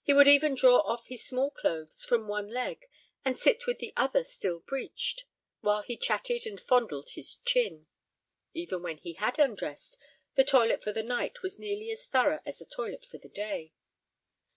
[0.00, 2.86] He would even draw off his small clothes from one leg
[3.24, 5.24] and sit with the other still breeched,
[5.58, 7.88] while he chatted and fondled his chin.
[8.54, 9.98] Even when he had undressed,
[10.36, 13.72] the toilet for the night was nearly as thorough as the toilet for the day.